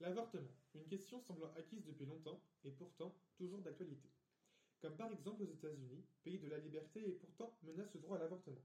[0.00, 4.08] L'avortement, une question semblant acquise depuis longtemps et pourtant toujours d'actualité.
[4.80, 8.20] Comme par exemple aux États-Unis, pays de la liberté et pourtant menace le droit à
[8.20, 8.62] l'avortement.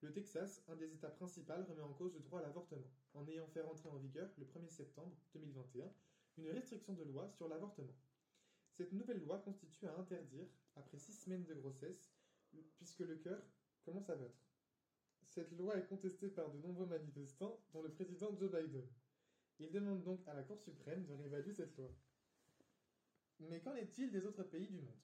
[0.00, 3.46] Le Texas, un des États principaux, remet en cause le droit à l'avortement, en ayant
[3.48, 5.92] fait rentrer en vigueur le 1er septembre 2021
[6.38, 7.94] une restriction de loi sur l'avortement.
[8.72, 12.14] Cette nouvelle loi constitue à interdire, après six semaines de grossesse,
[13.04, 13.42] le cœur
[13.84, 14.42] commence à battre.
[15.28, 18.86] Cette loi est contestée par de nombreux manifestants, dont le président Joe Biden.
[19.58, 21.90] Il demande donc à la Cour suprême de réévaluer cette loi.
[23.40, 25.00] Mais qu'en est-il des autres pays du monde?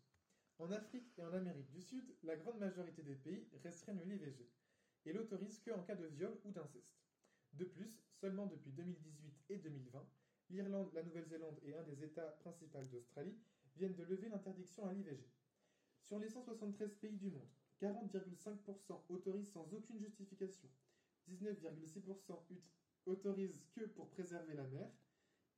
[0.58, 4.50] En Afrique et en Amérique du Sud, la grande majorité des pays restreignent l'IVG
[5.06, 7.00] et l'autorisent qu'en cas de viol ou d'inceste.
[7.52, 10.06] De plus, seulement depuis 2018 et 2020,
[10.50, 13.38] l'Irlande, la Nouvelle-Zélande et un des États principaux d'Australie
[13.76, 15.24] viennent de lever l'interdiction à l'IVG.
[16.02, 17.48] Sur les 173 pays du monde,
[17.80, 20.68] 40,5% autorisent sans aucune justification,
[21.30, 22.38] 19,6%
[23.06, 24.90] autorisent que pour préserver la mère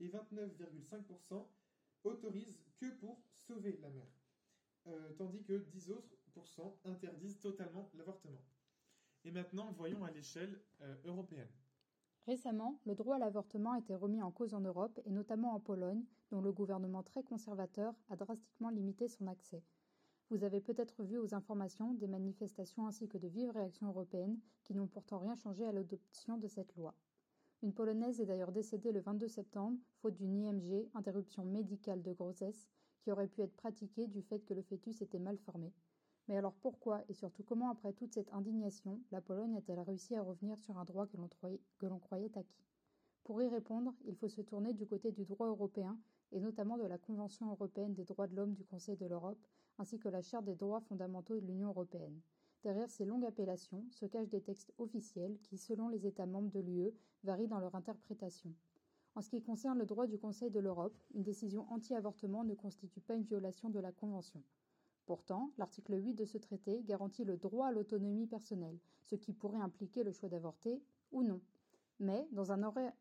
[0.00, 1.46] et 29,5%
[2.04, 4.12] autorisent que pour sauver la mère,
[4.86, 6.16] euh, tandis que 10 autres
[6.84, 8.42] interdisent totalement l'avortement.
[9.24, 11.50] Et maintenant, voyons à l'échelle euh, européenne.
[12.26, 15.60] Récemment, le droit à l'avortement a été remis en cause en Europe et notamment en
[15.60, 19.62] Pologne, dont le gouvernement très conservateur a drastiquement limité son accès.
[20.30, 24.74] Vous avez peut-être vu aux informations des manifestations ainsi que de vives réactions européennes qui
[24.74, 26.94] n'ont pourtant rien changé à l'adoption de cette loi.
[27.62, 32.68] Une Polonaise est d'ailleurs décédée le 22 septembre, faute d'une IMG, interruption médicale de grossesse,
[33.00, 35.72] qui aurait pu être pratiquée du fait que le fœtus était mal formé.
[36.28, 40.22] Mais alors pourquoi et surtout comment, après toute cette indignation, la Pologne a-t-elle réussi à
[40.22, 42.64] revenir sur un droit que l'on croyait acquis?
[43.24, 45.98] Pour y répondre, il faut se tourner du côté du droit européen
[46.32, 49.44] et notamment de la Convention européenne des droits de l'homme du Conseil de l'Europe,
[49.78, 52.20] ainsi que la Charte des droits fondamentaux de l'Union européenne.
[52.62, 56.60] Derrière ces longues appellations se cachent des textes officiels qui, selon les États membres de
[56.60, 56.92] l'UE,
[57.24, 58.52] varient dans leur interprétation.
[59.14, 63.00] En ce qui concerne le droit du Conseil de l'Europe, une décision anti-avortement ne constitue
[63.00, 64.42] pas une violation de la Convention.
[65.06, 69.58] Pourtant, l'article 8 de ce traité garantit le droit à l'autonomie personnelle, ce qui pourrait
[69.58, 70.80] impliquer le choix d'avorter
[71.10, 71.40] ou non.
[71.98, 72.94] Mais, dans un, arrêt,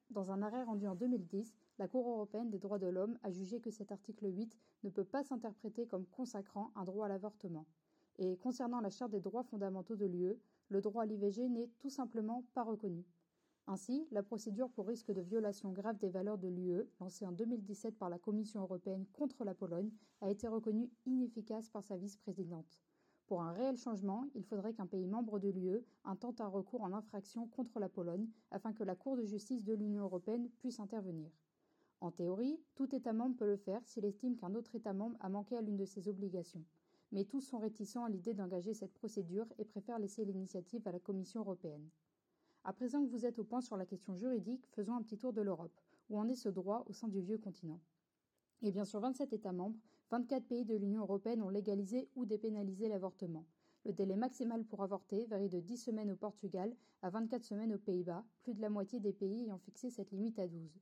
[0.63, 4.25] rendu en 2010, la Cour européenne des droits de l'homme a jugé que cet article
[4.27, 7.65] 8 ne peut pas s'interpréter comme consacrant un droit à l'avortement.
[8.17, 10.37] Et concernant la Charte des droits fondamentaux de l'UE,
[10.67, 13.05] le droit à l'IVG n'est tout simplement pas reconnu.
[13.65, 17.97] Ainsi, la procédure pour risque de violation grave des valeurs de l'UE, lancée en 2017
[17.97, 22.81] par la Commission européenne contre la Pologne, a été reconnue inefficace par sa vice-présidente.
[23.25, 26.91] Pour un réel changement, il faudrait qu'un pays membre de l'UE intente un recours en
[26.91, 31.29] infraction contre la Pologne afin que la Cour de justice de l'Union européenne puisse intervenir.
[32.01, 35.29] En théorie, tout État membre peut le faire s'il estime qu'un autre État membre a
[35.29, 36.63] manqué à l'une de ses obligations
[37.11, 40.99] mais tous sont réticents à l'idée d'engager cette procédure et préfèrent laisser l'initiative à la
[40.99, 41.89] Commission européenne.
[42.63, 45.33] À présent que vous êtes au point sur la question juridique, faisons un petit tour
[45.33, 45.79] de l'Europe.
[46.09, 47.79] Où en est ce droit au sein du vieux continent?
[48.61, 49.79] Eh bien, sur 27 États membres,
[50.11, 53.45] 24 pays de l'Union européenne ont légalisé ou dépénalisé l'avortement.
[53.85, 57.79] Le délai maximal pour avorter varie de 10 semaines au Portugal à 24 semaines aux
[57.79, 60.79] Pays-Bas, plus de la moitié des pays ayant fixé cette limite à 12.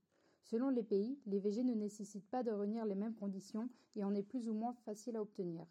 [0.50, 4.16] Selon les pays, les VG ne nécessitent pas de réunir les mêmes conditions et en
[4.16, 5.66] est plus ou moins facile à obtenir.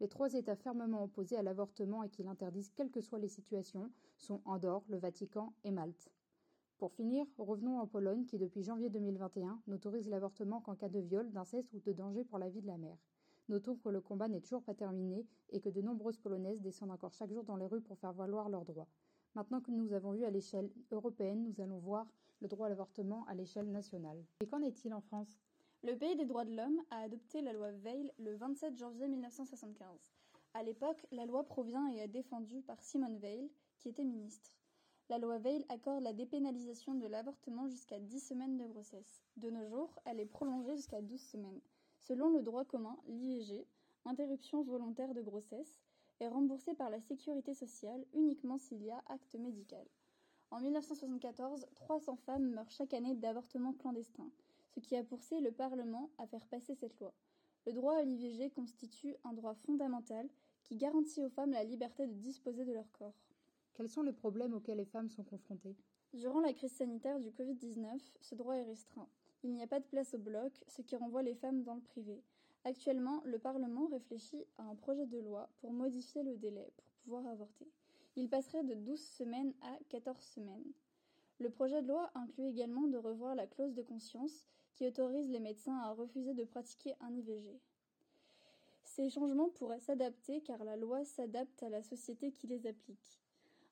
[0.00, 3.90] Les trois États fermement opposés à l'avortement et qui l'interdisent quelles que soient les situations
[4.16, 6.10] sont Andorre, le Vatican et Malte.
[6.78, 11.30] Pour finir, revenons en Pologne qui, depuis janvier 2021, n'autorise l'avortement qu'en cas de viol,
[11.30, 12.96] d'inceste ou de danger pour la vie de la mère.
[13.50, 17.12] Notons que le combat n'est toujours pas terminé et que de nombreuses Polonaises descendent encore
[17.12, 18.88] chaque jour dans les rues pour faire valoir leurs droits.
[19.34, 22.06] Maintenant que nous avons vu à l'échelle européenne, nous allons voir
[22.40, 24.24] le droit à l'avortement à l'échelle nationale.
[24.40, 25.40] Et qu'en est-il en France?
[25.82, 30.12] Le Pays des droits de l'homme a adopté la loi Veil le 27 janvier 1975.
[30.54, 34.56] À l'époque, la loi provient et est défendue par Simone Veil, qui était ministre.
[35.10, 39.20] La loi Veil accorde la dépénalisation de l'avortement jusqu'à 10 semaines de grossesse.
[39.36, 41.60] De nos jours, elle est prolongée jusqu'à 12 semaines.
[41.98, 43.66] Selon le droit commun, l'IVG,
[44.04, 45.82] interruption volontaire de grossesse,
[46.20, 49.86] est remboursée par la sécurité sociale uniquement s'il y a acte médical.
[50.50, 54.30] En 1974, 300 femmes meurent chaque année d'avortement clandestin
[54.74, 57.14] ce qui a poussé le Parlement à faire passer cette loi.
[57.66, 60.28] Le droit à l'IVG constitue un droit fondamental
[60.64, 63.14] qui garantit aux femmes la liberté de disposer de leur corps.
[63.74, 65.76] Quels sont les problèmes auxquels les femmes sont confrontées?
[66.12, 69.08] Durant la crise sanitaire du Covid-19, ce droit est restreint.
[69.42, 71.80] Il n'y a pas de place au bloc, ce qui renvoie les femmes dans le
[71.80, 72.22] privé.
[72.64, 77.26] Actuellement, le Parlement réfléchit à un projet de loi pour modifier le délai pour pouvoir
[77.26, 77.68] avorter.
[78.16, 80.72] Il passerait de 12 semaines à 14 semaines.
[81.38, 85.40] Le projet de loi inclut également de revoir la clause de conscience qui autorise les
[85.40, 87.60] médecins à refuser de pratiquer un IVG.
[88.84, 93.20] Ces changements pourraient s'adapter car la loi s'adapte à la société qui les applique.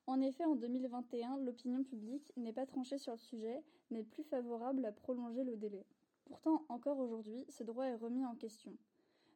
[0.05, 4.85] En effet, en 2021, l'opinion publique n'est pas tranchée sur le sujet, mais plus favorable
[4.85, 5.85] à prolonger le délai.
[6.33, 8.73] Pourtant, encore aujourd'hui, ce droit est remis en question,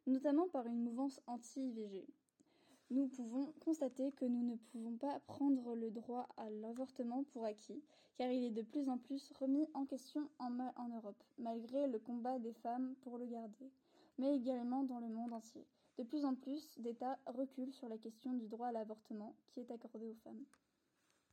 [0.08, 2.04] notamment par une mouvance anti-IVG.
[2.90, 7.84] Nous pouvons constater que nous ne pouvons pas prendre le droit à l'avortement pour acquis,
[8.16, 12.00] car il est de plus en plus remis en question en, en Europe, malgré le
[12.00, 13.70] combat des femmes pour le garder,
[14.18, 15.64] mais également dans le monde entier.
[15.98, 19.70] De plus en plus d'États reculent sur la question du droit à l'avortement qui est
[19.70, 20.44] accordé aux femmes.